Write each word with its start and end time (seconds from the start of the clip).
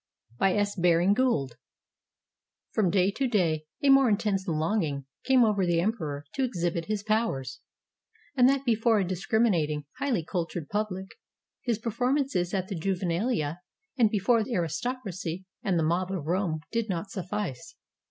]BY 0.39 0.53
S. 0.55 0.75
BARING 0.77 1.13
GOULD 1.13 1.57
From 2.71 2.89
day 2.89 3.11
to 3.11 3.27
day 3.27 3.67
a 3.83 3.89
more 3.89 4.09
intense 4.09 4.47
longing 4.47 5.05
came 5.25 5.43
over 5.45 5.63
the 5.63 5.79
emperor 5.79 6.25
to 6.33 6.43
exhibit 6.43 6.85
his 6.85 7.03
powers, 7.03 7.59
and 8.35 8.49
that 8.49 8.65
before 8.65 8.97
a 8.97 9.05
dis 9.05 9.27
criminating, 9.27 9.85
highly 9.99 10.23
cultured 10.25 10.69
public. 10.69 11.11
His 11.61 11.77
performances 11.77 12.51
at 12.51 12.67
the 12.67 12.75
JuvenaHa, 12.75 13.57
and 13.95 14.09
before 14.09 14.43
the 14.43 14.55
aristocracy 14.55 15.45
and 15.61 15.77
the 15.77 15.83
mob 15.83 16.11
of 16.11 16.25
Rome 16.25 16.61
did 16.71 16.89
not 16.89 17.11
suffice. 17.11 17.75